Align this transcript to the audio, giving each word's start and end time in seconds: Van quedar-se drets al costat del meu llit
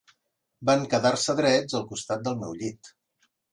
Van 0.69 0.85
quedar-se 0.93 1.35
drets 1.41 1.79
al 1.81 1.87
costat 1.93 2.27
del 2.29 2.43
meu 2.43 2.59
llit 2.65 2.93